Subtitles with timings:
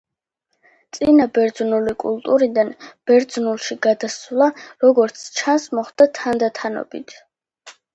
[0.97, 2.73] წინა ბერძნული კულტურიდან
[3.11, 4.51] ბერძნულში გადასვლა,
[4.89, 7.21] როგორც ჩანს მოხდა თანდათანობით.